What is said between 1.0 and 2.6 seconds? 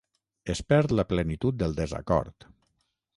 plenitud del desacord.